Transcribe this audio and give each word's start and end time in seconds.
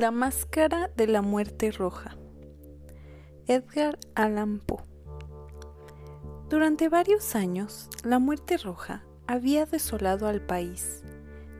La 0.00 0.10
máscara 0.10 0.90
de 0.96 1.06
la 1.06 1.20
muerte 1.20 1.70
roja. 1.72 2.16
Edgar 3.46 3.98
Allan 4.14 4.58
Poe. 4.58 4.82
Durante 6.48 6.88
varios 6.88 7.34
años, 7.34 7.90
la 8.02 8.18
muerte 8.18 8.56
roja 8.56 9.04
había 9.26 9.66
desolado 9.66 10.26
al 10.26 10.40
país. 10.40 11.02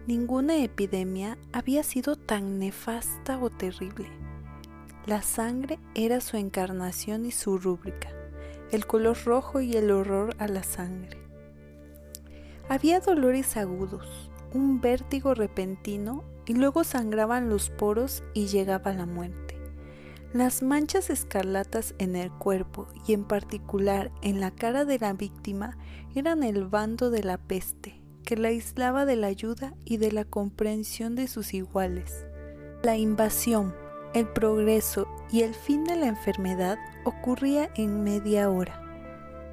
Ninguna 0.07 0.57
epidemia 0.57 1.37
había 1.53 1.83
sido 1.83 2.17
tan 2.17 2.59
nefasta 2.59 3.39
o 3.39 3.51
terrible. 3.51 4.09
La 5.05 5.21
sangre 5.21 5.79
era 5.95 6.23
su 6.23 6.39
encarnación 6.39 7.27
y 7.27 7.33
su 7.33 7.59
rúbrica, 7.59 8.09
el 8.73 8.87
color 8.87 9.19
rojo 9.23 9.61
y 9.61 9.75
el 9.75 9.91
horror 9.91 10.35
a 10.39 10.49
la 10.49 10.63
sangre. 10.63 11.19
Había 12.71 13.01
dolores 13.01 13.59
agudos, 13.59 14.31
un 14.55 14.81
vértigo 14.81 15.35
repentino 15.35 16.25
y 16.51 16.55
luego 16.55 16.83
sangraban 16.83 17.49
los 17.49 17.71
poros 17.71 18.25
y 18.35 18.49
llegaba 18.49 18.93
la 18.93 19.07
muerte. 19.07 19.57
Las 20.33 20.65
manchas 20.65 21.09
escarlatas 21.09 21.95
en 21.99 22.17
el 22.17 22.33
cuerpo 22.33 22.89
y 23.07 23.13
en 23.13 23.23
particular 23.23 24.11
en 24.21 24.41
la 24.41 24.51
cara 24.51 24.85
de 24.85 24.99
la 24.99 25.13
víctima 25.13 25.79
eran 26.13 26.43
el 26.43 26.67
bando 26.67 27.11
de 27.11 27.23
la 27.23 27.39
peste 27.39 28.03
que 28.25 28.35
la 28.35 28.49
aislaba 28.49 29.07
de 29.07 29.15
la 29.15 29.29
ayuda 29.29 29.75
y 29.85 29.99
de 29.99 30.11
la 30.11 30.25
comprensión 30.25 31.15
de 31.15 31.29
sus 31.29 31.55
iguales. 31.55 32.27
La 32.83 32.97
invasión, 32.97 33.73
el 34.13 34.27
progreso 34.27 35.07
y 35.31 35.43
el 35.43 35.55
fin 35.55 35.85
de 35.85 35.95
la 35.95 36.09
enfermedad 36.09 36.79
ocurría 37.05 37.71
en 37.77 38.03
media 38.03 38.51
hora. 38.51 38.83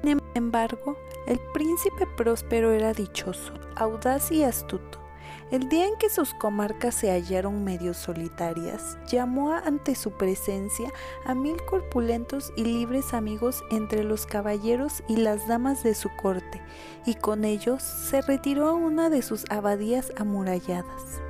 Sin 0.02 0.20
embargo, 0.34 0.96
el 1.28 1.38
príncipe 1.54 2.08
próspero 2.16 2.72
era 2.72 2.92
dichoso, 2.92 3.54
audaz 3.76 4.32
y 4.32 4.42
astuto 4.42 5.07
el 5.50 5.68
día 5.70 5.86
en 5.86 5.96
que 5.96 6.10
sus 6.10 6.34
comarcas 6.34 6.94
se 6.94 7.10
hallaron 7.10 7.64
medio 7.64 7.94
solitarias, 7.94 8.98
llamó 9.06 9.52
ante 9.52 9.94
su 9.94 10.10
presencia 10.10 10.92
a 11.24 11.34
mil 11.34 11.56
corpulentos 11.64 12.52
y 12.54 12.64
libres 12.64 13.14
amigos 13.14 13.64
entre 13.70 14.04
los 14.04 14.26
caballeros 14.26 15.02
y 15.08 15.16
las 15.16 15.48
damas 15.48 15.82
de 15.82 15.94
su 15.94 16.10
corte, 16.16 16.60
y 17.06 17.14
con 17.14 17.44
ellos 17.44 17.82
se 17.82 18.20
retiró 18.20 18.68
a 18.68 18.74
una 18.74 19.08
de 19.08 19.22
sus 19.22 19.44
abadías 19.48 20.12
amuralladas. 20.18 21.22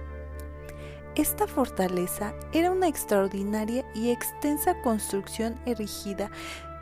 Esta 1.15 1.47
fortaleza 1.47 2.35
era 2.53 2.71
una 2.71 2.89
extraordinaria 2.89 3.85
y 3.95 4.11
extensa 4.11 4.81
construcción 4.83 5.61
erigida 5.67 6.31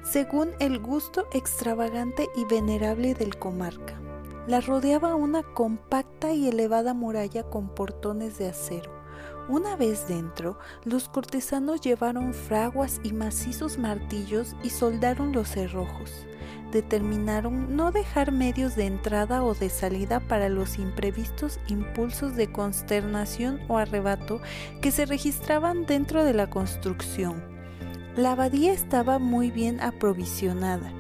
según 0.03 0.53
el 0.61 0.79
gusto 0.79 1.27
extravagante 1.33 2.29
y 2.37 2.45
venerable 2.45 3.15
del 3.15 3.37
comarca 3.39 4.06
la 4.47 4.61
rodeaba 4.61 5.15
una 5.17 5.43
compacta 5.43 6.33
y 6.33 6.49
elevada 6.49 6.95
muralla 6.95 7.43
con 7.43 7.69
portones 7.69 8.39
de 8.39 8.49
acero. 8.49 8.93
Una 9.49 9.77
vez 9.77 10.09
dentro, 10.09 10.59
los 10.85 11.09
cortesanos 11.09 11.81
llevaron 11.81 12.33
fraguas 12.35 13.01
y 13.03 13.13
macizos 13.13 13.79
martillos 13.79 14.57
y 14.63 14.71
soldaron 14.71 15.33
los 15.33 15.49
cerrojos. 15.49 16.27
Determinaron 16.73 17.77
no 17.77 17.93
dejar 17.93 18.33
medios 18.33 18.75
de 18.75 18.87
entrada 18.87 19.45
o 19.45 19.55
de 19.55 19.69
salida 19.69 20.21
para 20.21 20.49
los 20.49 20.79
imprevistos 20.79 21.61
impulsos 21.69 22.35
de 22.35 22.51
consternación 22.51 23.61
o 23.69 23.79
arrebato 23.79 24.41
que 24.81 24.91
se 24.91 25.07
registraban 25.07 25.87
dentro 25.87 26.25
de 26.25 26.35
la 26.35 26.51
construcción. 26.51 27.43
La 28.17 28.33
abadía 28.33 28.73
estaba 28.73 29.19
muy 29.19 29.51
bien 29.51 29.81
aprovisionada 29.81 30.93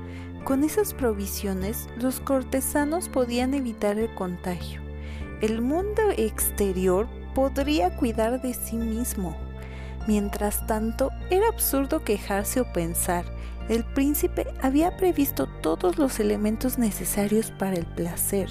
con 0.46 0.62
esas 0.62 0.94
provisiones, 0.94 1.88
los 1.98 2.20
cortesanos 2.20 3.08
podían 3.08 3.52
evitar 3.52 3.98
el 3.98 4.14
contagio. 4.14 4.80
El 5.40 5.60
mundo 5.60 6.02
exterior 6.16 7.08
podría 7.34 7.96
cuidar 7.96 8.40
de 8.40 8.54
sí 8.54 8.76
mismo. 8.76 9.36
Mientras 10.06 10.64
tanto, 10.68 11.10
era 11.30 11.48
absurdo 11.48 12.04
quejarse 12.04 12.60
o 12.60 12.72
pensar. 12.72 13.24
El 13.68 13.82
príncipe 13.82 14.46
había 14.62 14.96
previsto 14.96 15.48
todos 15.62 15.98
los 15.98 16.20
elementos 16.20 16.78
necesarios 16.78 17.50
para 17.50 17.74
el 17.74 17.84
placer. 17.84 18.48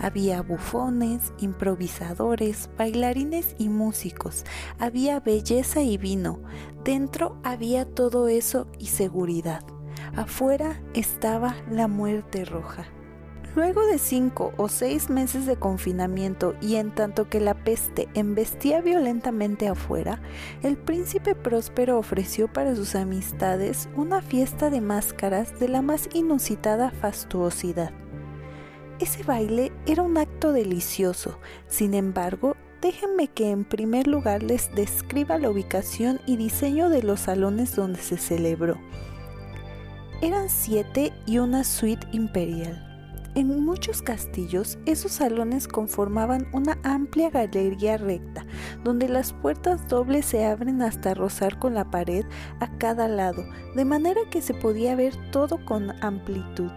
Había 0.00 0.42
bufones, 0.42 1.32
improvisadores, 1.38 2.68
bailarines 2.76 3.54
y 3.58 3.68
músicos. 3.68 4.44
Había 4.80 5.20
belleza 5.20 5.82
y 5.82 5.98
vino. 5.98 6.40
Dentro 6.82 7.38
había 7.44 7.84
todo 7.84 8.26
eso 8.26 8.66
y 8.80 8.86
seguridad. 8.86 9.77
Afuera 10.16 10.80
estaba 10.94 11.56
la 11.70 11.88
muerte 11.88 12.44
roja. 12.44 12.86
Luego 13.54 13.86
de 13.86 13.98
cinco 13.98 14.52
o 14.56 14.68
seis 14.68 15.10
meses 15.10 15.46
de 15.46 15.56
confinamiento 15.56 16.54
y 16.60 16.76
en 16.76 16.94
tanto 16.94 17.28
que 17.28 17.40
la 17.40 17.54
peste 17.54 18.08
embestía 18.14 18.80
violentamente 18.80 19.68
afuera, 19.68 20.20
el 20.62 20.76
príncipe 20.76 21.34
próspero 21.34 21.98
ofreció 21.98 22.52
para 22.52 22.76
sus 22.76 22.94
amistades 22.94 23.88
una 23.96 24.22
fiesta 24.22 24.70
de 24.70 24.80
máscaras 24.80 25.58
de 25.58 25.68
la 25.68 25.82
más 25.82 26.08
inusitada 26.12 26.90
fastuosidad. 26.90 27.90
Ese 29.00 29.22
baile 29.22 29.72
era 29.86 30.02
un 30.02 30.18
acto 30.18 30.52
delicioso, 30.52 31.38
sin 31.66 31.94
embargo, 31.94 32.56
déjenme 32.80 33.28
que 33.28 33.50
en 33.50 33.64
primer 33.64 34.06
lugar 34.06 34.42
les 34.42 34.72
describa 34.74 35.38
la 35.38 35.50
ubicación 35.50 36.20
y 36.26 36.36
diseño 36.36 36.90
de 36.90 37.02
los 37.02 37.20
salones 37.20 37.74
donde 37.74 38.00
se 38.00 38.18
celebró. 38.18 38.78
Eran 40.20 40.48
siete 40.48 41.12
y 41.26 41.38
una 41.38 41.62
suite 41.62 42.04
imperial. 42.10 42.84
En 43.36 43.64
muchos 43.64 44.02
castillos, 44.02 44.76
esos 44.84 45.12
salones 45.12 45.68
conformaban 45.68 46.48
una 46.52 46.76
amplia 46.82 47.30
galería 47.30 47.98
recta, 47.98 48.44
donde 48.82 49.08
las 49.08 49.32
puertas 49.32 49.86
dobles 49.86 50.26
se 50.26 50.44
abren 50.44 50.82
hasta 50.82 51.14
rozar 51.14 51.60
con 51.60 51.74
la 51.74 51.88
pared 51.88 52.24
a 52.58 52.68
cada 52.78 53.06
lado, 53.06 53.44
de 53.76 53.84
manera 53.84 54.20
que 54.28 54.42
se 54.42 54.54
podía 54.54 54.96
ver 54.96 55.14
todo 55.30 55.64
con 55.64 55.92
amplitud. 56.02 56.72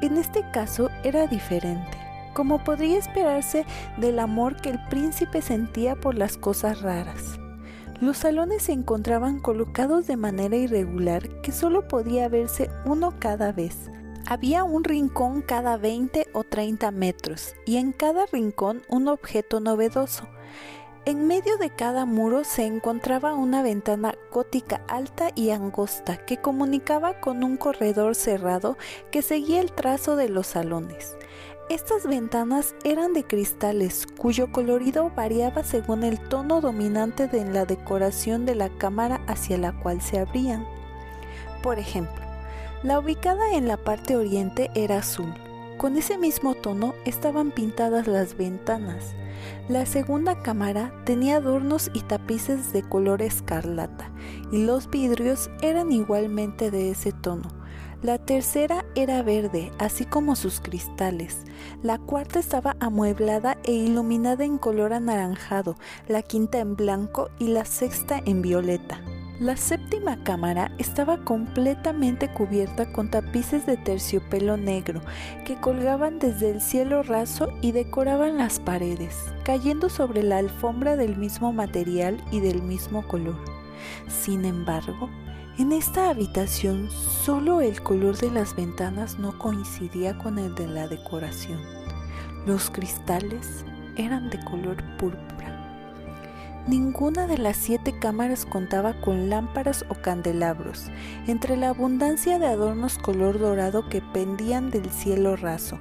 En 0.00 0.16
este 0.16 0.42
caso 0.50 0.88
era 1.04 1.26
diferente, 1.26 1.98
como 2.32 2.64
podría 2.64 2.98
esperarse 2.98 3.66
del 3.98 4.18
amor 4.18 4.56
que 4.56 4.70
el 4.70 4.82
príncipe 4.86 5.42
sentía 5.42 5.94
por 5.94 6.14
las 6.14 6.38
cosas 6.38 6.80
raras. 6.80 7.38
Los 8.02 8.16
salones 8.16 8.64
se 8.64 8.72
encontraban 8.72 9.38
colocados 9.38 10.08
de 10.08 10.16
manera 10.16 10.56
irregular 10.56 11.40
que 11.40 11.52
solo 11.52 11.86
podía 11.86 12.28
verse 12.28 12.68
uno 12.84 13.14
cada 13.20 13.52
vez. 13.52 13.92
Había 14.26 14.64
un 14.64 14.82
rincón 14.82 15.40
cada 15.40 15.76
20 15.76 16.26
o 16.32 16.42
30 16.42 16.90
metros 16.90 17.54
y 17.64 17.76
en 17.76 17.92
cada 17.92 18.26
rincón 18.26 18.82
un 18.88 19.06
objeto 19.06 19.60
novedoso. 19.60 20.28
En 21.04 21.28
medio 21.28 21.56
de 21.58 21.70
cada 21.70 22.04
muro 22.04 22.42
se 22.42 22.66
encontraba 22.66 23.34
una 23.34 23.62
ventana 23.62 24.16
gótica 24.32 24.80
alta 24.88 25.30
y 25.36 25.50
angosta 25.50 26.16
que 26.16 26.38
comunicaba 26.38 27.20
con 27.20 27.44
un 27.44 27.56
corredor 27.56 28.16
cerrado 28.16 28.76
que 29.12 29.22
seguía 29.22 29.60
el 29.60 29.70
trazo 29.70 30.16
de 30.16 30.28
los 30.28 30.48
salones. 30.48 31.16
Estas 31.72 32.06
ventanas 32.06 32.74
eran 32.84 33.14
de 33.14 33.24
cristales 33.24 34.06
cuyo 34.18 34.52
colorido 34.52 35.10
variaba 35.16 35.64
según 35.64 36.02
el 36.02 36.20
tono 36.20 36.60
dominante 36.60 37.28
de 37.28 37.46
la 37.46 37.64
decoración 37.64 38.44
de 38.44 38.54
la 38.54 38.68
cámara 38.68 39.22
hacia 39.26 39.56
la 39.56 39.72
cual 39.80 40.02
se 40.02 40.18
abrían. 40.18 40.66
Por 41.62 41.78
ejemplo, 41.78 42.22
la 42.82 42.98
ubicada 42.98 43.54
en 43.54 43.68
la 43.68 43.78
parte 43.78 44.16
oriente 44.16 44.70
era 44.74 44.98
azul. 44.98 45.32
Con 45.78 45.96
ese 45.96 46.18
mismo 46.18 46.54
tono 46.54 46.92
estaban 47.06 47.50
pintadas 47.50 48.06
las 48.06 48.36
ventanas. 48.36 49.14
La 49.70 49.86
segunda 49.86 50.42
cámara 50.42 50.92
tenía 51.06 51.36
adornos 51.36 51.90
y 51.94 52.02
tapices 52.02 52.74
de 52.74 52.82
color 52.82 53.22
escarlata 53.22 54.10
y 54.52 54.58
los 54.66 54.90
vidrios 54.90 55.48
eran 55.62 55.90
igualmente 55.90 56.70
de 56.70 56.90
ese 56.90 57.12
tono 57.12 57.61
la 58.02 58.18
tercera 58.18 58.84
era 58.96 59.22
verde, 59.22 59.72
así 59.78 60.04
como 60.04 60.34
sus 60.34 60.60
cristales. 60.60 61.44
La 61.82 61.98
cuarta 61.98 62.40
estaba 62.40 62.76
amueblada 62.80 63.56
e 63.64 63.72
iluminada 63.72 64.44
en 64.44 64.58
color 64.58 64.92
anaranjado, 64.92 65.76
la 66.08 66.22
quinta 66.22 66.58
en 66.58 66.74
blanco 66.74 67.30
y 67.38 67.48
la 67.48 67.64
sexta 67.64 68.20
en 68.24 68.42
violeta. 68.42 69.00
La 69.38 69.56
séptima 69.56 70.22
cámara 70.22 70.70
estaba 70.78 71.24
completamente 71.24 72.32
cubierta 72.32 72.92
con 72.92 73.10
tapices 73.10 73.66
de 73.66 73.76
terciopelo 73.76 74.56
negro 74.56 75.00
que 75.44 75.56
colgaban 75.56 76.18
desde 76.18 76.50
el 76.50 76.60
cielo 76.60 77.02
raso 77.02 77.48
y 77.60 77.72
decoraban 77.72 78.38
las 78.38 78.60
paredes, 78.60 79.16
cayendo 79.42 79.88
sobre 79.88 80.22
la 80.22 80.38
alfombra 80.38 80.96
del 80.96 81.16
mismo 81.16 81.52
material 81.52 82.22
y 82.30 82.40
del 82.40 82.62
mismo 82.62 83.02
color. 83.08 83.38
Sin 84.08 84.44
embargo, 84.44 85.08
en 85.58 85.72
esta 85.72 86.08
habitación 86.08 86.90
solo 86.90 87.60
el 87.60 87.82
color 87.82 88.16
de 88.16 88.30
las 88.30 88.56
ventanas 88.56 89.18
no 89.18 89.38
coincidía 89.38 90.16
con 90.16 90.38
el 90.38 90.54
de 90.54 90.66
la 90.66 90.88
decoración. 90.88 91.60
Los 92.46 92.70
cristales 92.70 93.64
eran 93.96 94.30
de 94.30 94.42
color 94.44 94.76
púrpura. 94.96 95.32
Ninguna 96.66 97.26
de 97.26 97.38
las 97.38 97.56
siete 97.56 97.98
cámaras 97.98 98.46
contaba 98.46 99.00
con 99.00 99.28
lámparas 99.28 99.84
o 99.88 99.94
candelabros, 99.94 100.86
entre 101.26 101.56
la 101.56 101.70
abundancia 101.70 102.38
de 102.38 102.46
adornos 102.46 102.98
color 102.98 103.38
dorado 103.38 103.88
que 103.88 104.00
pendían 104.00 104.70
del 104.70 104.88
cielo 104.90 105.36
raso. 105.36 105.80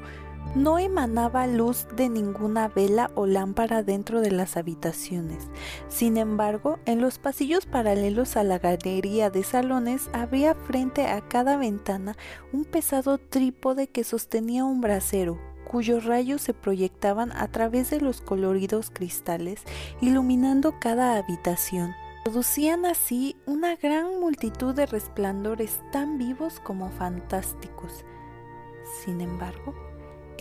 No 0.53 0.80
emanaba 0.80 1.48
luz 1.48 1.88
de 1.95 2.09
ninguna 2.09 2.68
vela 2.68 3.09
o 3.15 3.25
lámpara 3.25 3.83
dentro 3.83 4.19
de 4.19 4.31
las 4.31 4.57
habitaciones. 4.57 5.48
Sin 5.88 6.18
embargo, 6.18 6.77
en 6.86 7.00
los 7.00 7.19
pasillos 7.19 7.65
paralelos 7.65 8.36
a 8.36 8.44
la 8.44 8.59
galería 8.59 9.30
de 9.30 9.44
salones 9.44 10.09
había 10.12 10.53
frente 10.53 11.07
a 11.07 11.21
cada 11.21 11.56
ventana 11.56 12.18
un 12.51 12.65
pesado 12.65 13.18
trípode 13.18 13.88
que 13.88 14.03
sostenía 14.03 14.65
un 14.65 14.81
brasero, 14.81 15.39
cuyos 15.63 16.03
rayos 16.03 16.42
se 16.42 16.54
proyectaban 16.54 17.31
a 17.31 17.47
través 17.47 17.89
de 17.89 18.01
los 18.01 18.19
coloridos 18.19 18.92
cristales, 18.92 19.63
iluminando 20.01 20.74
cada 20.81 21.15
habitación. 21.15 21.94
Producían 22.25 22.86
así 22.86 23.38
una 23.45 23.77
gran 23.77 24.19
multitud 24.19 24.75
de 24.75 24.86
resplandores 24.86 25.80
tan 25.94 26.18
vivos 26.18 26.59
como 26.59 26.89
fantásticos. 26.89 28.04
Sin 29.06 29.21
embargo, 29.21 29.74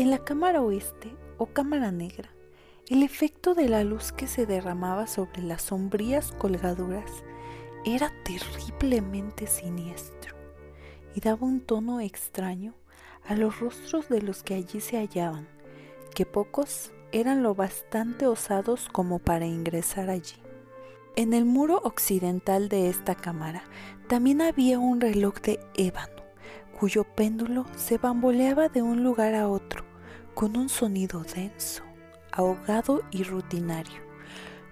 en 0.00 0.08
la 0.10 0.16
cámara 0.24 0.62
oeste 0.62 1.14
o 1.36 1.44
cámara 1.44 1.92
negra, 1.92 2.30
el 2.88 3.02
efecto 3.02 3.52
de 3.52 3.68
la 3.68 3.84
luz 3.84 4.12
que 4.12 4.26
se 4.26 4.46
derramaba 4.46 5.06
sobre 5.06 5.42
las 5.42 5.60
sombrías 5.60 6.32
colgaduras 6.32 7.22
era 7.84 8.10
terriblemente 8.24 9.46
siniestro 9.46 10.34
y 11.14 11.20
daba 11.20 11.46
un 11.46 11.60
tono 11.60 12.00
extraño 12.00 12.72
a 13.28 13.34
los 13.34 13.60
rostros 13.60 14.08
de 14.08 14.22
los 14.22 14.42
que 14.42 14.54
allí 14.54 14.80
se 14.80 14.96
hallaban, 14.96 15.46
que 16.14 16.24
pocos 16.24 16.92
eran 17.12 17.42
lo 17.42 17.54
bastante 17.54 18.26
osados 18.26 18.88
como 18.90 19.18
para 19.18 19.44
ingresar 19.44 20.08
allí. 20.08 20.40
En 21.14 21.34
el 21.34 21.44
muro 21.44 21.78
occidental 21.84 22.70
de 22.70 22.88
esta 22.88 23.16
cámara 23.16 23.64
también 24.08 24.40
había 24.40 24.78
un 24.78 25.02
reloj 25.02 25.42
de 25.42 25.60
ébano, 25.74 26.22
cuyo 26.78 27.04
péndulo 27.04 27.66
se 27.76 27.98
bamboleaba 27.98 28.70
de 28.70 28.80
un 28.80 29.04
lugar 29.04 29.34
a 29.34 29.46
otro, 29.46 29.89
con 30.34 30.56
un 30.56 30.68
sonido 30.68 31.22
denso, 31.22 31.82
ahogado 32.32 33.02
y 33.10 33.24
rutinario. 33.24 34.00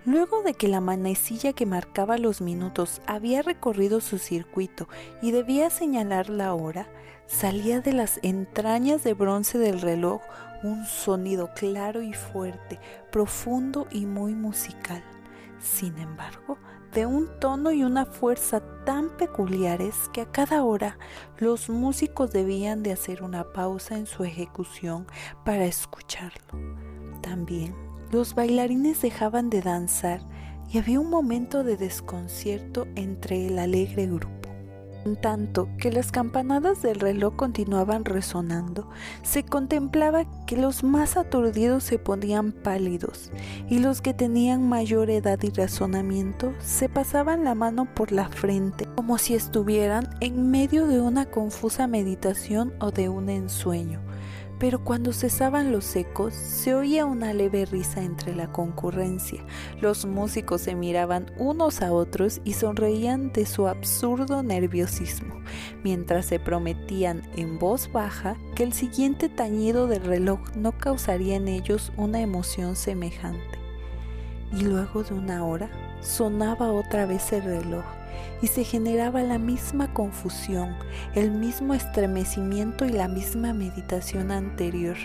Luego 0.05 0.43
de 0.43 0.55
que 0.55 0.69
la 0.69 0.81
manecilla 0.81 1.53
que 1.53 1.67
marcaba 1.67 2.17
los 2.17 2.41
minutos 2.41 3.03
había 3.07 3.43
recorrido 3.43 4.01
su 4.01 4.19
circuito 4.19 4.89
y 5.21 5.33
debía 5.33 5.69
señalar 5.69 6.31
la 6.31 6.55
hora, 6.55 6.89
salía 7.27 7.81
de 7.81 7.93
las 7.93 8.19
entrañas 8.23 9.05
de 9.05 9.13
bronce 9.15 9.59
del 9.59 9.81
reloj 9.81 10.23
un 10.63 10.87
sonido 10.87 11.51
claro 11.55 12.03
y 12.03 12.13
fuerte, 12.13 12.81
profundo 13.11 13.87
y 13.91 14.07
muy 14.07 14.35
musical. 14.35 15.03
Sin 15.61 15.99
embargo, 15.99 16.59
de 16.99 17.07
un 17.07 17.29
tono 17.39 17.71
y 17.71 17.85
una 17.85 18.07
fuerza 18.07 18.61
tan 18.85 19.17
peculiares 19.19 19.95
que 20.13 20.23
a 20.23 20.33
cada 20.33 20.65
hora 20.65 20.99
los 21.39 21.71
músicos 21.71 22.33
debían 22.33 22.83
de 22.83 22.91
hacer 22.91 23.23
una 23.23 23.53
pausa 23.53 23.97
en 23.97 24.07
su 24.07 24.25
ejecución 24.25 25.07
para 25.45 25.65
escucharlo. 25.65 26.59
También 27.23 27.77
los 28.11 28.35
bailarines 28.35 29.01
dejaban 29.01 29.49
de 29.49 29.63
danzar 29.63 30.23
y 30.73 30.79
había 30.79 30.99
un 30.99 31.09
momento 31.09 31.63
de 31.63 31.77
desconcierto 31.77 32.89
entre 32.97 33.47
el 33.47 33.61
alegre 33.61 34.09
grupo. 34.09 34.38
En 35.09 35.17
tanto 35.17 35.71
que 35.79 35.91
las 35.91 36.13
campanadas 36.13 36.83
del 36.83 37.01
reloj 37.01 37.35
continuaban 37.35 38.05
resonando, 38.05 38.91
se 39.23 39.43
contemplaba 39.43 40.27
que 40.47 40.59
los 40.59 40.85
más 40.85 41.17
aturdidos 41.17 41.83
se 41.83 41.99
ponían 41.99 42.53
pálidos 42.53 43.33
y 43.71 43.79
los 43.79 44.03
que 44.03 44.13
tenían 44.13 44.69
mayor 44.69 45.09
edad 45.09 45.39
y 45.43 45.49
razonamiento 45.49 46.53
se 46.59 46.91
pasaban 46.91 47.43
la 47.43 47.55
mano 47.55 47.87
por 47.95 48.13
la 48.13 48.29
frente 48.29 48.87
como 48.97 49.17
si 49.17 49.35
estuvieran 49.35 50.11
en 50.21 50.51
medio 50.51 50.87
de 50.87 51.01
una 51.01 51.25
confusa 51.25 51.87
meditación 51.87 52.75
o 52.79 52.91
de 52.91 53.09
un 53.09 53.31
ensueño 53.31 54.08
pero 54.59 54.83
cuando 54.83 55.13
cesaban 55.13 55.73
los 55.73 55.95
ecos 55.97 56.35
se 56.35 56.75
oía 56.75 57.05
una 57.05 57.33
leve 57.33 57.65
risa 57.65 58.03
entre 58.03 58.35
la 58.35 58.51
concurrencia. 58.51 59.45
Los 59.81 60.05
músicos 60.07 60.63
se 60.63 60.75
miraban 60.75 61.31
unos 61.39 61.83
a 61.83 61.93
otros 61.93 62.41
y 62.45 62.55
sonreían 62.55 63.33
de 63.33 63.47
su 63.47 63.69
absurdo 63.69 64.43
nerviosismo, 64.43 65.35
mientras 65.85 66.27
se 66.27 66.39
prometían 66.39 67.23
en 67.37 67.59
voz 67.59 67.91
baja 67.93 68.37
que 68.55 68.65
el 68.65 68.73
siguiente 68.73 69.29
tañido 69.29 69.87
del 69.87 70.05
reloj 70.05 70.41
no 70.57 70.73
causaría 70.73 71.37
en 71.37 71.49
ellos 71.49 71.93
una 71.97 72.21
emoción 72.21 72.77
semejante. 72.77 73.59
Y 74.53 74.63
luego 74.63 75.03
de 75.03 75.15
una 75.15 75.45
hora 75.45 75.71
sonaba 76.01 76.73
otra 76.73 77.07
vez 77.07 77.33
el 77.33 77.43
reloj 77.43 77.98
y 78.43 78.47
se 78.47 78.65
generaba 78.65 79.23
la 79.23 79.39
misma 79.39 79.93
confusión, 79.93 80.77
el 81.15 81.31
mismo 81.31 81.75
estremecimiento 81.75 82.85
y 82.85 82.91
la 82.91 83.09
misma 83.09 83.53
meditación 83.53 84.31
anterior. 84.31 84.97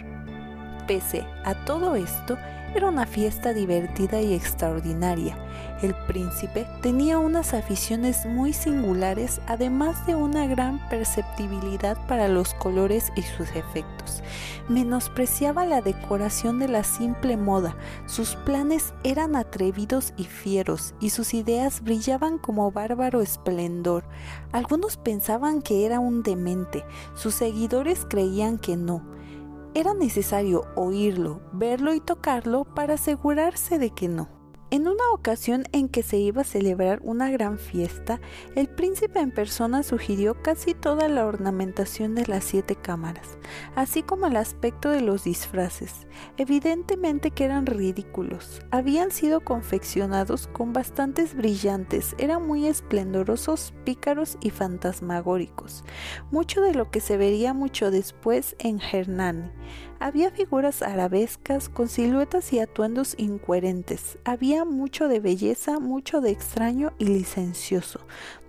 Pese 0.87 1.25
a 1.45 1.65
todo 1.65 1.95
esto, 1.95 2.37
era 2.75 2.87
una 2.87 3.05
fiesta 3.05 3.53
divertida 3.53 4.21
y 4.21 4.33
extraordinaria. 4.33 5.37
El 5.81 5.93
príncipe 6.07 6.65
tenía 6.81 7.19
unas 7.19 7.53
aficiones 7.53 8.25
muy 8.25 8.53
singulares, 8.53 9.41
además 9.47 10.07
de 10.07 10.15
una 10.15 10.47
gran 10.47 10.79
perceptibilidad 10.89 11.97
para 12.07 12.27
los 12.27 12.53
colores 12.55 13.11
y 13.15 13.21
sus 13.21 13.49
efectos. 13.49 14.23
Menospreciaba 14.69 15.65
la 15.65 15.81
decoración 15.81 16.57
de 16.57 16.69
la 16.69 16.83
simple 16.83 17.37
moda, 17.37 17.75
sus 18.05 18.35
planes 18.35 18.93
eran 19.03 19.35
atrevidos 19.35 20.13
y 20.17 20.23
fieros, 20.23 20.95
y 20.99 21.09
sus 21.09 21.33
ideas 21.33 21.83
brillaban 21.83 22.37
como 22.37 22.71
bárbaro 22.71 23.21
esplendor. 23.21 24.03
Algunos 24.51 24.97
pensaban 24.97 25.61
que 25.61 25.85
era 25.85 25.99
un 25.99 26.23
demente, 26.23 26.83
sus 27.13 27.35
seguidores 27.35 28.05
creían 28.09 28.57
que 28.57 28.77
no 28.77 29.13
era 29.75 29.93
necesario 29.93 30.65
oírlo, 30.75 31.41
verlo 31.51 31.93
y 31.93 31.99
tocarlo 31.99 32.65
para 32.65 32.95
asegurarse 32.95 33.79
de 33.79 33.89
que 33.89 34.07
no. 34.07 34.32
En 34.73 34.87
una 34.87 35.03
ocasión 35.13 35.65
en 35.71 35.87
que 35.87 36.01
se 36.01 36.17
iba 36.17 36.41
a 36.41 36.45
celebrar 36.45 36.99
una 37.03 37.29
gran 37.29 37.59
fiesta, 37.59 38.19
el 38.55 38.67
príncipe 38.67 39.19
en 39.19 39.29
persona 39.29 39.83
sugirió 39.83 40.41
casi 40.41 40.73
toda 40.73 41.07
la 41.09 41.27
ornamentación 41.27 42.15
de 42.15 42.25
las 42.25 42.43
siete 42.43 42.75
cámaras, 42.75 43.37
así 43.75 44.01
como 44.01 44.25
el 44.25 44.35
aspecto 44.35 44.89
de 44.89 45.01
los 45.01 45.25
disfraces. 45.25 46.07
Evidentemente 46.37 47.29
que 47.29 47.45
eran 47.45 47.67
ridículos. 47.67 48.63
Habían 48.71 49.11
sido 49.11 49.41
confeccionados 49.41 50.47
con 50.47 50.73
bastantes 50.73 51.35
brillantes, 51.35 52.15
eran 52.17 52.47
muy 52.47 52.65
esplendorosos, 52.65 53.75
pícaros 53.83 54.39
y 54.41 54.49
fantasmagóricos. 54.49 55.83
Mucho 56.31 56.61
de 56.61 56.73
lo 56.73 56.89
que 56.89 56.99
se 56.99 57.17
vería 57.17 57.53
mucho 57.53 57.91
después 57.91 58.55
en 58.57 58.81
Hernani. 58.81 59.51
Había 59.99 60.31
figuras 60.31 60.81
arabescas 60.81 61.69
con 61.69 61.87
siluetas 61.87 62.51
y 62.51 62.59
atuendos 62.59 63.15
incoherentes. 63.17 64.17
Había 64.25 64.62
mucho 64.65 65.07
de 65.07 65.19
belleza, 65.19 65.79
mucho 65.79 66.21
de 66.21 66.31
extraño 66.31 66.93
y 66.97 67.05
licencioso. 67.05 67.99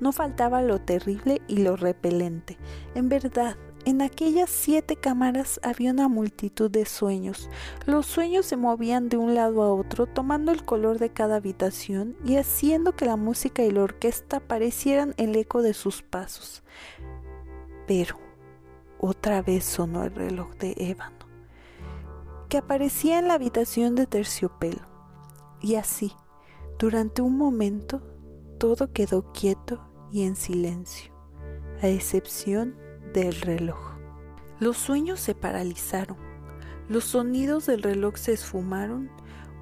No 0.00 0.12
faltaba 0.12 0.62
lo 0.62 0.80
terrible 0.80 1.42
y 1.48 1.58
lo 1.58 1.76
repelente. 1.76 2.58
En 2.94 3.08
verdad, 3.08 3.56
en 3.84 4.00
aquellas 4.00 4.48
siete 4.48 4.96
cámaras 4.96 5.60
había 5.62 5.90
una 5.90 6.08
multitud 6.08 6.70
de 6.70 6.86
sueños. 6.86 7.50
Los 7.86 8.06
sueños 8.06 8.46
se 8.46 8.56
movían 8.56 9.08
de 9.08 9.16
un 9.16 9.34
lado 9.34 9.62
a 9.62 9.74
otro, 9.74 10.06
tomando 10.06 10.52
el 10.52 10.64
color 10.64 10.98
de 10.98 11.10
cada 11.10 11.36
habitación 11.36 12.16
y 12.24 12.36
haciendo 12.36 12.92
que 12.92 13.04
la 13.04 13.16
música 13.16 13.62
y 13.62 13.70
la 13.70 13.82
orquesta 13.82 14.40
parecieran 14.40 15.14
el 15.18 15.36
eco 15.36 15.60
de 15.60 15.74
sus 15.74 16.02
pasos. 16.02 16.62
Pero 17.86 18.18
otra 18.98 19.42
vez 19.42 19.64
sonó 19.64 20.04
el 20.04 20.14
reloj 20.14 20.54
de 20.56 20.74
ébano 20.78 21.24
que 22.48 22.58
aparecía 22.58 23.18
en 23.18 23.26
la 23.26 23.34
habitación 23.34 23.96
de 23.96 24.06
terciopelo. 24.06 24.93
Y 25.64 25.76
así, 25.76 26.12
durante 26.78 27.22
un 27.22 27.38
momento, 27.38 28.02
todo 28.58 28.92
quedó 28.92 29.32
quieto 29.32 29.80
y 30.12 30.24
en 30.24 30.36
silencio, 30.36 31.10
a 31.80 31.88
excepción 31.88 32.76
del 33.14 33.40
reloj. 33.40 33.78
Los 34.60 34.76
sueños 34.76 35.20
se 35.20 35.34
paralizaron, 35.34 36.18
los 36.90 37.04
sonidos 37.04 37.64
del 37.64 37.82
reloj 37.82 38.16
se 38.16 38.34
esfumaron, 38.34 39.10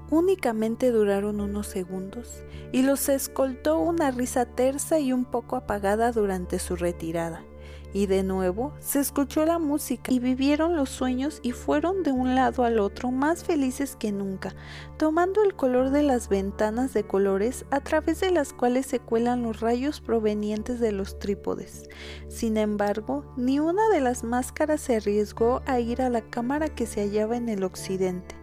únicamente 0.09 0.91
duraron 0.91 1.39
unos 1.39 1.67
segundos 1.67 2.43
y 2.73 2.81
los 2.81 3.07
escoltó 3.07 3.79
una 3.79 4.11
risa 4.11 4.45
tersa 4.45 4.99
y 4.99 5.13
un 5.13 5.23
poco 5.23 5.55
apagada 5.55 6.11
durante 6.11 6.59
su 6.59 6.75
retirada 6.75 7.45
y 7.93 8.07
de 8.07 8.23
nuevo 8.23 8.73
se 8.79 8.99
escuchó 8.99 9.45
la 9.45 9.59
música 9.59 10.11
y 10.11 10.19
vivieron 10.19 10.75
los 10.75 10.89
sueños 10.89 11.39
y 11.43 11.51
fueron 11.51 12.03
de 12.03 12.11
un 12.11 12.35
lado 12.35 12.63
al 12.63 12.79
otro 12.79 13.11
más 13.11 13.43
felices 13.43 13.95
que 13.95 14.11
nunca, 14.11 14.55
tomando 14.97 15.43
el 15.43 15.55
color 15.55 15.91
de 15.91 16.03
las 16.03 16.29
ventanas 16.29 16.93
de 16.93 17.03
colores 17.03 17.65
a 17.71 17.79
través 17.81 18.19
de 18.19 18.31
las 18.31 18.53
cuales 18.53 18.87
se 18.87 18.99
cuelan 18.99 19.43
los 19.43 19.59
rayos 19.59 20.01
provenientes 20.01 20.79
de 20.79 20.91
los 20.91 21.19
trípodes. 21.19 21.83
Sin 22.27 22.57
embargo, 22.57 23.23
ni 23.37 23.59
una 23.59 23.87
de 23.89 24.01
las 24.01 24.23
máscaras 24.23 24.81
se 24.81 24.97
arriesgó 24.97 25.61
a 25.65 25.79
ir 25.79 26.01
a 26.01 26.09
la 26.09 26.21
cámara 26.21 26.69
que 26.69 26.85
se 26.85 27.01
hallaba 27.01 27.37
en 27.37 27.49
el 27.49 27.63
occidente. 27.63 28.35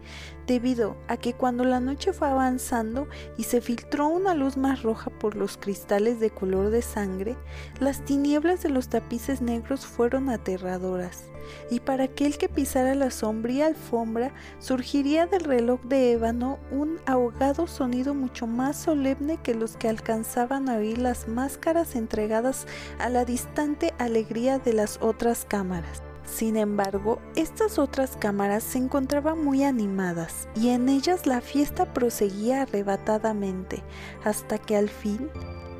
Debido 0.51 0.97
a 1.07 1.17
que 1.17 1.33
cuando 1.33 1.63
la 1.63 1.79
noche 1.79 2.13
fue 2.13 2.27
avanzando 2.27 3.07
y 3.37 3.45
se 3.45 3.61
filtró 3.61 4.09
una 4.09 4.35
luz 4.35 4.57
más 4.57 4.83
roja 4.83 5.09
por 5.09 5.37
los 5.37 5.57
cristales 5.57 6.19
de 6.19 6.31
color 6.31 6.71
de 6.71 6.83
sangre, 6.83 7.37
las 7.79 8.05
tinieblas 8.05 8.61
de 8.65 8.71
los 8.71 8.89
tapices 8.89 9.43
negros 9.43 9.87
fueron 9.87 10.29
aterradoras, 10.29 11.31
y 11.71 11.79
para 11.79 12.03
aquel 12.03 12.37
que 12.37 12.49
pisara 12.49 12.97
la 12.97 13.13
sombría 13.13 13.67
alfombra 13.67 14.35
surgiría 14.59 15.29
del 15.29 15.45
reloj 15.45 15.83
de 15.83 16.15
ébano 16.15 16.59
un 16.73 16.99
ahogado 17.07 17.69
sonido 17.69 18.13
mucho 18.13 18.49
más 18.49 18.77
solemne 18.77 19.37
que 19.37 19.55
los 19.55 19.77
que 19.77 19.89
alcanzaban 19.89 20.69
a 20.69 20.79
oír 20.79 20.99
las 20.99 21.29
máscaras 21.29 21.95
entregadas 21.95 22.67
a 22.99 23.09
la 23.09 23.25
distante 23.25 23.95
alegría 23.99 24.59
de 24.59 24.73
las 24.73 24.99
otras 25.01 25.45
cámaras. 25.45 26.10
Sin 26.31 26.57
embargo, 26.57 27.21
estas 27.35 27.79
otras 27.79 28.17
cámaras 28.17 28.63
se 28.63 28.79
encontraban 28.79 29.45
muy 29.45 29.65
animadas 29.65 30.49
y 30.55 30.69
en 30.69 30.89
ellas 30.89 31.27
la 31.27 31.41
fiesta 31.41 31.93
proseguía 31.93 32.63
arrebatadamente 32.63 33.83
hasta 34.25 34.57
que 34.57 34.77
al 34.77 34.89
fin 34.89 35.29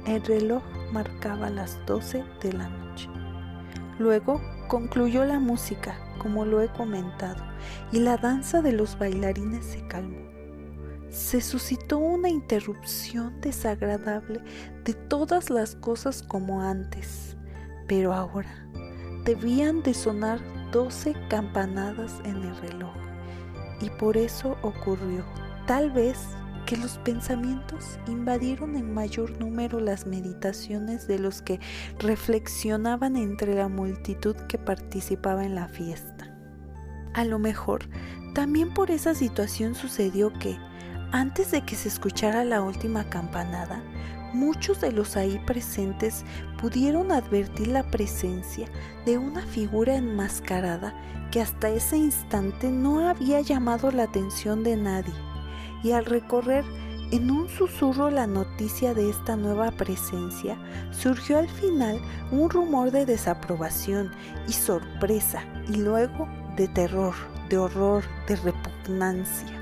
el 0.07 0.23
reloj 0.25 0.63
marcaba 0.93 1.51
las 1.51 1.79
12 1.87 2.25
de 2.43 2.53
la 2.53 2.69
noche. 2.69 3.09
Luego 3.99 4.41
concluyó 4.69 5.25
la 5.25 5.39
música, 5.39 5.97
como 6.19 6.45
lo 6.45 6.61
he 6.61 6.69
comentado, 6.69 7.45
y 7.93 8.01
la 8.01 8.17
danza 8.17 8.61
de 8.61 8.73
los 8.73 8.99
bailarines 8.99 9.65
se 9.65 9.87
calmó. 9.87 10.29
Se 11.11 11.41
suscitó 11.41 11.99
una 11.99 12.29
interrupción 12.29 13.41
desagradable 13.41 14.43
de 14.85 14.95
todas 14.95 15.49
las 15.49 15.77
cosas 15.77 16.23
como 16.23 16.61
antes, 16.61 17.37
pero 17.87 18.13
ahora 18.13 18.70
debían 19.25 19.83
de 19.83 19.95
sonar 19.95 20.41
doce 20.73 21.15
campanadas 21.29 22.21
en 22.25 22.37
el 22.37 22.57
reloj. 22.57 22.95
Y 23.81 23.91
por 23.91 24.17
eso 24.17 24.57
ocurrió, 24.63 25.25
tal 25.67 25.91
vez, 25.91 26.19
que 26.67 26.77
los 26.77 26.99
pensamientos 26.99 27.99
invadieron 28.07 28.77
en 28.77 28.95
mayor 28.95 29.39
número 29.41 29.81
las 29.81 30.07
meditaciones 30.07 31.09
de 31.09 31.19
los 31.19 31.43
que 31.43 31.59
reflexionaban 31.99 33.17
entre 33.17 33.55
la 33.55 33.69
multitud 33.69 34.37
que 34.49 34.59
participaba 34.59 35.45
en 35.45 35.55
la 35.55 35.69
fiesta. 35.69 36.33
A 37.15 37.25
lo 37.25 37.39
mejor, 37.39 37.89
también 38.35 38.73
por 38.73 38.91
esa 38.91 39.15
situación 39.15 39.75
sucedió 39.75 40.33
que, 40.35 40.57
antes 41.11 41.51
de 41.51 41.65
que 41.65 41.75
se 41.75 41.89
escuchara 41.89 42.45
la 42.45 42.63
última 42.63 43.03
campanada, 43.11 43.83
muchos 44.33 44.81
de 44.81 44.93
los 44.93 45.17
ahí 45.17 45.41
presentes 45.47 46.25
pudieron 46.61 47.13
advertir 47.13 47.69
la 47.69 47.83
presencia 47.91 48.69
de 49.07 49.19
una 49.19 49.43
figura 49.43 49.97
enmascarada 49.97 50.95
que 51.31 51.41
hasta 51.41 51.69
ese 51.69 51.97
instante 51.97 52.71
no 52.71 53.09
había 53.09 53.41
llamado 53.41 53.91
la 53.91 54.05
atención 54.05 54.63
de 54.65 54.77
nadie, 54.77 55.15
y 55.83 55.93
al 55.93 56.05
recorrer 56.05 56.65
en 57.11 57.31
un 57.31 57.49
susurro 57.49 58.11
la 58.11 58.27
noticia 58.27 58.95
de 58.95 59.11
esta 59.11 59.37
nueva 59.37 59.71
presencia, 59.73 60.59
surgió 60.93 61.39
al 61.39 61.49
final 61.49 62.01
un 62.31 62.49
rumor 62.51 62.91
de 62.91 63.05
desaprobación 63.05 64.13
y 64.47 64.53
sorpresa, 64.53 65.43
y 65.69 65.77
luego 65.77 66.29
de 66.57 66.69
terror, 66.69 67.15
de 67.49 67.59
horror, 67.59 68.05
de 68.29 68.37
repugnancia. 68.37 69.60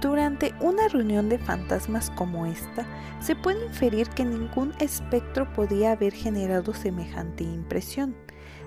Durante 0.00 0.52
una 0.60 0.88
reunión 0.88 1.30
de 1.30 1.38
fantasmas 1.38 2.10
como 2.10 2.44
esta, 2.44 2.86
se 3.20 3.34
puede 3.34 3.64
inferir 3.64 4.10
que 4.10 4.26
ningún 4.26 4.74
espectro 4.78 5.50
podía 5.54 5.92
haber 5.92 6.12
generado 6.12 6.74
semejante 6.74 7.44
impresión. 7.44 8.14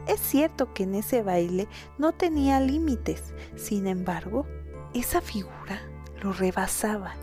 Es 0.07 0.19
cierto 0.19 0.73
que 0.73 0.83
en 0.83 0.95
ese 0.95 1.21
baile 1.21 1.67
no 1.99 2.13
tenía 2.13 2.59
límites, 2.59 3.35
sin 3.55 3.85
embargo, 3.85 4.47
esa 4.95 5.21
figura 5.21 5.81
lo 6.23 6.33
rebasaba 6.33 7.13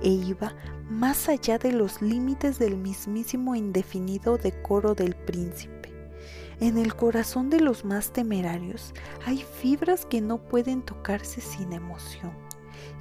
e 0.00 0.08
iba 0.08 0.54
más 0.88 1.28
allá 1.28 1.58
de 1.58 1.72
los 1.72 2.00
límites 2.00 2.58
del 2.58 2.78
mismísimo 2.78 3.54
indefinido 3.54 4.38
decoro 4.38 4.94
del 4.94 5.14
príncipe. 5.14 5.92
En 6.60 6.78
el 6.78 6.94
corazón 6.94 7.50
de 7.50 7.60
los 7.60 7.84
más 7.84 8.10
temerarios 8.10 8.94
hay 9.26 9.44
fibras 9.60 10.06
que 10.06 10.22
no 10.22 10.38
pueden 10.38 10.80
tocarse 10.80 11.42
sin 11.42 11.74
emoción 11.74 12.49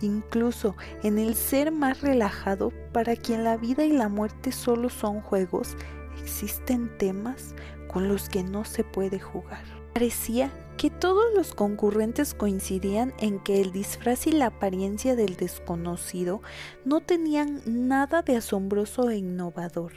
incluso 0.01 0.75
en 1.03 1.17
el 1.17 1.35
ser 1.35 1.71
más 1.71 2.01
relajado, 2.01 2.71
para 2.91 3.15
quien 3.15 3.43
la 3.43 3.57
vida 3.57 3.85
y 3.85 3.91
la 3.91 4.09
muerte 4.09 4.51
solo 4.51 4.89
son 4.89 5.21
juegos, 5.21 5.75
existen 6.21 6.97
temas 6.97 7.55
con 7.87 8.07
los 8.07 8.29
que 8.29 8.43
no 8.43 8.65
se 8.65 8.83
puede 8.83 9.19
jugar. 9.19 9.63
Parecía 9.93 10.51
que 10.77 10.89
todos 10.89 11.25
los 11.35 11.53
concurrentes 11.53 12.33
coincidían 12.33 13.13
en 13.19 13.39
que 13.39 13.59
el 13.59 13.71
disfraz 13.71 14.27
y 14.27 14.31
la 14.31 14.45
apariencia 14.45 15.15
del 15.15 15.35
desconocido 15.35 16.41
no 16.85 17.01
tenían 17.01 17.61
nada 17.65 18.21
de 18.21 18.37
asombroso 18.37 19.09
e 19.09 19.17
innovador. 19.17 19.91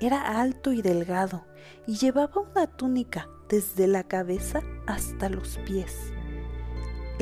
Era 0.00 0.40
alto 0.40 0.72
y 0.72 0.80
delgado 0.80 1.44
y 1.86 1.96
llevaba 1.96 2.40
una 2.40 2.66
túnica 2.66 3.28
desde 3.48 3.86
la 3.86 4.04
cabeza 4.04 4.62
hasta 4.86 5.28
los 5.28 5.58
pies. 5.66 6.12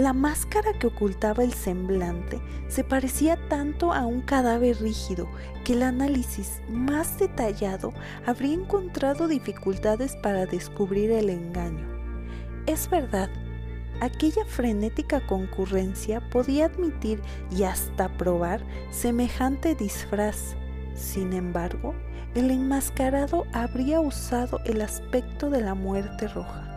La 0.00 0.14
máscara 0.14 0.73
que 0.73 0.87
ocultaba 0.87 1.45
el 1.45 1.52
semblante 1.52 2.40
se 2.69 2.85
parecía 2.85 3.37
tanto 3.50 3.92
a 3.92 4.07
un 4.07 4.23
cadáver 4.23 4.80
rígido 4.80 5.28
que 5.62 5.75
el 5.75 5.83
análisis 5.83 6.62
más 6.71 7.19
detallado 7.19 7.92
habría 8.25 8.54
encontrado 8.54 9.28
dificultades 9.28 10.16
para 10.16 10.47
descubrir 10.47 11.11
el 11.11 11.28
engaño. 11.28 11.87
Es 12.64 12.88
verdad, 12.88 13.28
aquella 14.00 14.47
frenética 14.47 15.21
concurrencia 15.26 16.26
podía 16.30 16.64
admitir 16.64 17.21
y 17.54 17.64
hasta 17.64 18.09
probar 18.16 18.64
semejante 18.90 19.75
disfraz. 19.75 20.57
Sin 20.95 21.35
embargo, 21.35 21.95
el 22.35 22.50
enmascarado 22.50 23.45
habría 23.52 24.00
usado 24.00 24.61
el 24.64 24.80
aspecto 24.80 25.50
de 25.50 25.61
la 25.61 25.75
muerte 25.75 26.26
roja 26.26 26.70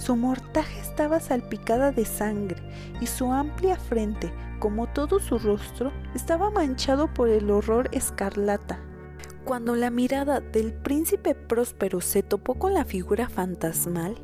su 0.00 0.16
mortaja 0.16 0.80
estaba 0.80 1.20
salpicada 1.20 1.92
de 1.92 2.06
sangre 2.06 2.56
y 3.02 3.06
su 3.06 3.30
amplia 3.32 3.76
frente, 3.76 4.32
como 4.58 4.86
todo 4.86 5.20
su 5.20 5.38
rostro, 5.38 5.92
estaba 6.14 6.50
manchado 6.50 7.12
por 7.12 7.28
el 7.28 7.50
horror 7.50 7.90
escarlata. 7.92 8.80
Cuando 9.44 9.76
la 9.76 9.90
mirada 9.90 10.40
del 10.40 10.72
príncipe 10.72 11.34
próspero 11.34 12.00
se 12.00 12.22
topó 12.22 12.54
con 12.54 12.72
la 12.72 12.86
figura 12.86 13.28
fantasmal, 13.28 14.14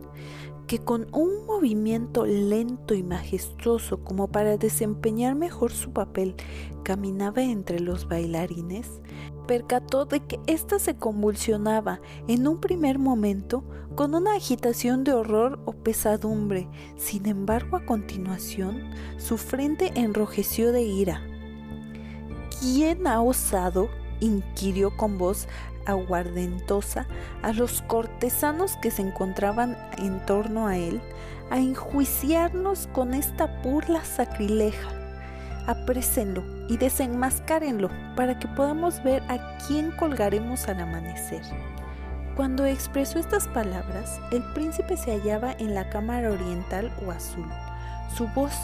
que 0.66 0.78
con 0.78 1.06
un 1.12 1.46
movimiento 1.46 2.26
lento 2.26 2.94
y 2.94 3.02
majestuoso 3.02 4.02
como 4.02 4.28
para 4.28 4.56
desempeñar 4.56 5.34
mejor 5.34 5.72
su 5.72 5.92
papel 5.92 6.34
caminaba 6.82 7.42
entre 7.42 7.80
los 7.80 8.08
bailarines, 8.08 9.00
percató 9.46 10.04
de 10.04 10.20
que 10.20 10.40
ésta 10.46 10.78
se 10.78 10.96
convulsionaba 10.96 12.00
en 12.28 12.48
un 12.48 12.60
primer 12.60 12.98
momento 12.98 13.64
con 13.94 14.14
una 14.14 14.34
agitación 14.34 15.04
de 15.04 15.12
horror 15.12 15.60
o 15.64 15.72
pesadumbre. 15.72 16.68
Sin 16.96 17.26
embargo, 17.26 17.76
a 17.76 17.86
continuación, 17.86 18.90
su 19.18 19.38
frente 19.38 19.92
enrojeció 19.94 20.72
de 20.72 20.82
ira. 20.82 21.22
¿Quién 22.60 23.06
ha 23.06 23.20
osado? 23.20 23.88
inquirió 24.18 24.96
con 24.96 25.18
voz 25.18 25.46
aguardentosa 25.84 27.06
a 27.42 27.52
los 27.52 27.82
que 28.18 28.90
se 28.90 29.02
encontraban 29.02 29.76
en 29.98 30.24
torno 30.26 30.66
a 30.66 30.76
él, 30.76 31.00
a 31.50 31.58
enjuiciarnos 31.58 32.88
con 32.92 33.14
esta 33.14 33.46
burla 33.62 34.04
sacrileja 34.04 34.96
aprésenlo 35.66 36.44
y 36.68 36.76
desenmascárenlo 36.76 37.90
para 38.14 38.38
que 38.38 38.48
podamos 38.48 39.02
ver 39.02 39.22
a 39.28 39.58
quién 39.66 39.90
colgaremos 39.92 40.68
al 40.68 40.80
amanecer. 40.80 41.42
Cuando 42.34 42.64
expresó 42.64 43.18
estas 43.18 43.48
palabras, 43.48 44.20
el 44.30 44.42
príncipe 44.52 44.96
se 44.96 45.12
hallaba 45.12 45.52
en 45.58 45.74
la 45.74 45.88
cámara 45.88 46.30
oriental 46.30 46.92
o 47.06 47.10
azul. 47.10 47.46
Su 48.14 48.28
voz 48.28 48.54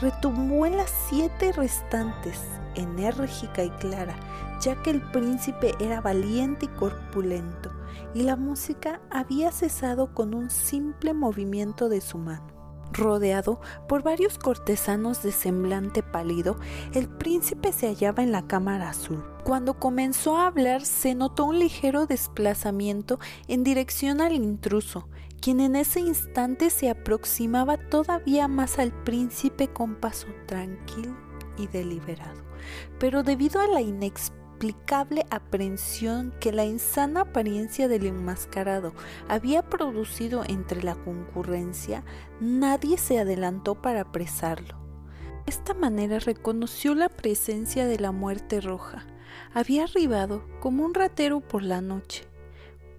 retumbó 0.00 0.66
en 0.66 0.76
las 0.76 0.92
siete 1.08 1.52
restantes, 1.52 2.40
enérgica 2.74 3.64
y 3.64 3.70
clara, 3.70 4.14
ya 4.60 4.80
que 4.82 4.90
el 4.90 5.02
príncipe 5.10 5.74
era 5.80 6.00
valiente 6.00 6.66
y 6.66 6.68
corpulento, 6.68 7.70
y 8.16 8.22
la 8.22 8.36
música 8.36 9.02
había 9.10 9.52
cesado 9.52 10.14
con 10.14 10.34
un 10.34 10.48
simple 10.48 11.12
movimiento 11.12 11.90
de 11.90 12.00
su 12.00 12.16
mano. 12.16 12.46
Rodeado 12.90 13.60
por 13.88 14.02
varios 14.02 14.38
cortesanos 14.38 15.22
de 15.22 15.32
semblante 15.32 16.02
pálido, 16.02 16.58
el 16.94 17.10
príncipe 17.10 17.72
se 17.72 17.88
hallaba 17.88 18.22
en 18.22 18.32
la 18.32 18.46
cámara 18.46 18.88
azul. 18.88 19.22
Cuando 19.44 19.74
comenzó 19.74 20.38
a 20.38 20.46
hablar 20.46 20.86
se 20.86 21.14
notó 21.14 21.44
un 21.44 21.58
ligero 21.58 22.06
desplazamiento 22.06 23.18
en 23.48 23.64
dirección 23.64 24.22
al 24.22 24.32
intruso, 24.32 25.08
quien 25.42 25.60
en 25.60 25.76
ese 25.76 26.00
instante 26.00 26.70
se 26.70 26.88
aproximaba 26.88 27.76
todavía 27.76 28.48
más 28.48 28.78
al 28.78 28.92
príncipe 29.04 29.68
con 29.68 29.94
paso 29.94 30.28
tranquilo 30.46 31.14
y 31.58 31.66
deliberado. 31.66 32.46
Pero 32.98 33.22
debido 33.22 33.60
a 33.60 33.66
la 33.66 33.82
inexperiencia 33.82 34.45
inexplicable 34.56 35.26
aprensión 35.30 36.32
que 36.40 36.50
la 36.50 36.64
insana 36.64 37.22
apariencia 37.22 37.88
del 37.88 38.06
enmascarado 38.06 38.94
había 39.28 39.62
producido 39.62 40.44
entre 40.48 40.82
la 40.82 40.94
concurrencia, 40.94 42.04
nadie 42.40 42.96
se 42.96 43.18
adelantó 43.18 43.74
para 43.74 44.02
apresarlo. 44.02 44.78
De 45.44 45.52
esta 45.52 45.74
manera 45.74 46.18
reconoció 46.20 46.94
la 46.94 47.10
presencia 47.10 47.86
de 47.86 47.98
la 47.98 48.12
muerte 48.12 48.60
roja. 48.60 49.06
Había 49.52 49.84
arribado 49.84 50.42
como 50.60 50.84
un 50.84 50.94
ratero 50.94 51.40
por 51.40 51.62
la 51.62 51.82
noche. 51.82 52.24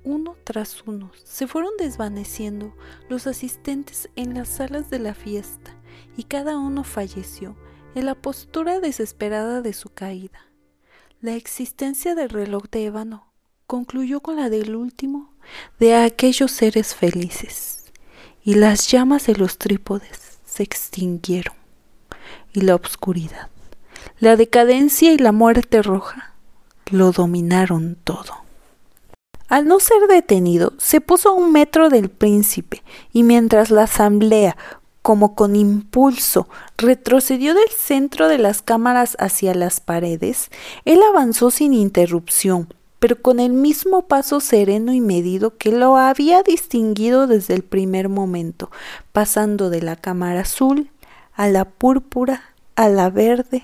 Uno 0.03 0.35
tras 0.43 0.83
uno 0.85 1.11
se 1.23 1.47
fueron 1.47 1.71
desvaneciendo 1.79 2.73
los 3.09 3.25
asistentes 3.25 4.09
en 4.15 4.35
las 4.35 4.47
salas 4.47 4.89
de 4.89 4.99
la 4.99 5.15
fiesta 5.15 5.75
y 6.15 6.23
cada 6.23 6.57
uno 6.57 6.83
falleció 6.83 7.55
en 7.95 8.05
la 8.05 8.15
postura 8.15 8.79
desesperada 8.79 9.61
de 9.61 9.73
su 9.73 9.89
caída. 9.89 10.46
La 11.19 11.33
existencia 11.33 12.13
del 12.13 12.29
reloj 12.29 12.65
de 12.69 12.85
ébano 12.85 13.25
concluyó 13.65 14.19
con 14.19 14.35
la 14.35 14.51
del 14.51 14.75
último 14.75 15.33
de 15.79 15.95
aquellos 15.95 16.51
seres 16.51 16.93
felices, 16.93 17.85
y 18.43 18.53
las 18.53 18.87
llamas 18.91 19.25
de 19.25 19.33
los 19.33 19.57
trípodes 19.57 20.37
se 20.45 20.61
extinguieron, 20.61 21.55
y 22.53 22.61
la 22.61 22.75
oscuridad, 22.75 23.49
la 24.19 24.35
decadencia 24.35 25.11
y 25.11 25.17
la 25.17 25.31
muerte 25.31 25.81
roja 25.81 26.35
lo 26.91 27.11
dominaron 27.11 27.97
todo. 28.03 28.35
Al 29.47 29.65
no 29.65 29.79
ser 29.79 30.07
detenido, 30.07 30.73
se 30.77 31.01
puso 31.01 31.29
a 31.29 31.33
un 31.33 31.51
metro 31.51 31.89
del 31.89 32.09
príncipe, 32.09 32.83
y 33.11 33.23
mientras 33.23 33.71
la 33.71 33.83
asamblea, 33.83 34.55
como 35.07 35.35
con 35.35 35.55
impulso, 35.55 36.49
retrocedió 36.77 37.53
del 37.53 37.69
centro 37.69 38.27
de 38.27 38.37
las 38.37 38.61
cámaras 38.61 39.15
hacia 39.21 39.55
las 39.55 39.79
paredes, 39.79 40.49
él 40.83 40.99
avanzó 41.01 41.49
sin 41.49 41.73
interrupción, 41.73 42.73
pero 42.99 43.21
con 43.21 43.39
el 43.39 43.53
mismo 43.53 44.01
paso 44.01 44.41
sereno 44.41 44.91
y 44.91 44.99
medido 44.99 45.55
que 45.55 45.71
lo 45.71 45.95
había 45.95 46.43
distinguido 46.43 47.25
desde 47.25 47.53
el 47.53 47.63
primer 47.63 48.09
momento, 48.09 48.69
pasando 49.13 49.69
de 49.69 49.81
la 49.81 49.95
cámara 49.95 50.41
azul 50.41 50.89
a 51.35 51.47
la 51.47 51.63
púrpura, 51.63 52.43
a 52.75 52.89
la 52.89 53.09
verde, 53.09 53.63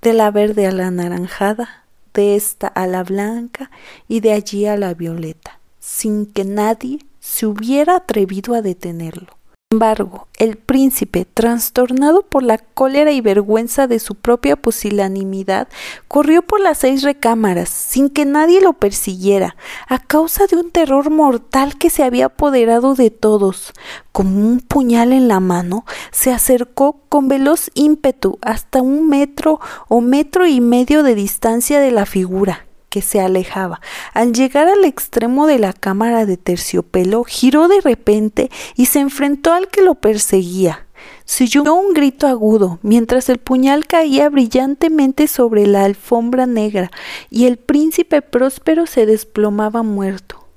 de 0.00 0.14
la 0.14 0.30
verde 0.30 0.66
a 0.66 0.72
la 0.72 0.86
anaranjada, 0.86 1.84
de 2.14 2.34
esta 2.34 2.66
a 2.66 2.86
la 2.86 3.04
blanca 3.04 3.70
y 4.08 4.20
de 4.20 4.32
allí 4.32 4.64
a 4.64 4.78
la 4.78 4.94
violeta, 4.94 5.60
sin 5.80 6.24
que 6.24 6.46
nadie 6.46 7.00
se 7.20 7.44
hubiera 7.44 7.96
atrevido 7.96 8.54
a 8.54 8.62
detenerlo. 8.62 9.37
Sin 9.70 9.82
embargo, 9.82 10.28
el 10.38 10.56
príncipe, 10.56 11.26
trastornado 11.26 12.22
por 12.22 12.42
la 12.42 12.56
cólera 12.56 13.12
y 13.12 13.20
vergüenza 13.20 13.86
de 13.86 13.98
su 13.98 14.14
propia 14.14 14.56
pusilanimidad, 14.56 15.68
corrió 16.08 16.40
por 16.40 16.60
las 16.60 16.78
seis 16.78 17.02
recámaras 17.02 17.68
sin 17.68 18.08
que 18.08 18.24
nadie 18.24 18.62
lo 18.62 18.72
persiguiera, 18.72 19.56
a 19.86 19.98
causa 19.98 20.46
de 20.46 20.56
un 20.56 20.70
terror 20.70 21.10
mortal 21.10 21.76
que 21.76 21.90
se 21.90 22.02
había 22.02 22.26
apoderado 22.26 22.94
de 22.94 23.10
todos. 23.10 23.74
Como 24.10 24.40
un 24.40 24.60
puñal 24.60 25.12
en 25.12 25.28
la 25.28 25.38
mano, 25.38 25.84
se 26.12 26.32
acercó 26.32 27.02
con 27.10 27.28
veloz 27.28 27.70
ímpetu 27.74 28.38
hasta 28.40 28.80
un 28.80 29.06
metro 29.06 29.60
o 29.88 30.00
metro 30.00 30.46
y 30.46 30.62
medio 30.62 31.02
de 31.02 31.14
distancia 31.14 31.78
de 31.78 31.90
la 31.90 32.06
figura 32.06 32.67
que 32.88 33.02
se 33.02 33.20
alejaba. 33.20 33.80
Al 34.14 34.32
llegar 34.32 34.68
al 34.68 34.84
extremo 34.84 35.46
de 35.46 35.58
la 35.58 35.72
cámara 35.72 36.26
de 36.26 36.36
terciopelo, 36.36 37.24
giró 37.24 37.68
de 37.68 37.80
repente 37.80 38.50
y 38.76 38.86
se 38.86 39.00
enfrentó 39.00 39.52
al 39.52 39.68
que 39.68 39.82
lo 39.82 39.94
perseguía. 39.94 40.86
Se 41.24 41.44
oyó 41.44 41.74
un 41.74 41.92
grito 41.92 42.26
agudo, 42.26 42.78
mientras 42.82 43.28
el 43.28 43.38
puñal 43.38 43.86
caía 43.86 44.28
brillantemente 44.28 45.28
sobre 45.28 45.66
la 45.66 45.84
alfombra 45.84 46.46
negra, 46.46 46.90
y 47.30 47.46
el 47.46 47.56
príncipe 47.56 48.22
próspero 48.22 48.86
se 48.86 49.06
desplomaba 49.06 49.82
muerto. 49.82 50.47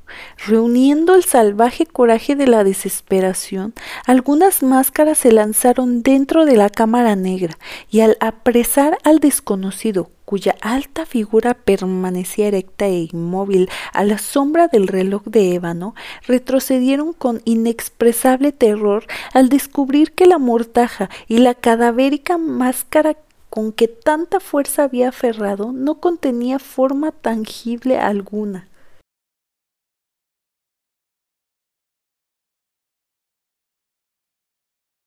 Reuniendo 0.45 1.15
el 1.15 1.23
salvaje 1.23 1.85
coraje 1.85 2.35
de 2.35 2.47
la 2.47 2.63
desesperación, 2.63 3.73
algunas 4.05 4.63
máscaras 4.63 5.19
se 5.19 5.31
lanzaron 5.31 6.03
dentro 6.03 6.45
de 6.45 6.55
la 6.55 6.69
cámara 6.69 7.15
negra, 7.15 7.57
y 7.89 8.01
al 8.01 8.17
apresar 8.19 8.97
al 9.03 9.19
desconocido, 9.19 10.09
cuya 10.25 10.55
alta 10.61 11.05
figura 11.05 11.53
permanecía 11.53 12.47
erecta 12.47 12.87
e 12.87 13.09
inmóvil 13.11 13.69
a 13.91 14.05
la 14.05 14.17
sombra 14.17 14.67
del 14.67 14.87
reloj 14.87 15.23
de 15.25 15.55
ébano, 15.55 15.93
retrocedieron 16.25 17.11
con 17.13 17.41
inexpresable 17.43 18.51
terror 18.53 19.05
al 19.33 19.49
descubrir 19.49 20.13
que 20.13 20.27
la 20.27 20.37
mortaja 20.37 21.09
y 21.27 21.39
la 21.39 21.53
cadavérica 21.53 22.37
máscara 22.37 23.17
con 23.49 23.73
que 23.73 23.89
tanta 23.89 24.39
fuerza 24.39 24.83
había 24.83 25.09
aferrado 25.09 25.73
no 25.73 25.95
contenía 25.95 26.57
forma 26.57 27.11
tangible 27.11 27.99
alguna 27.99 28.69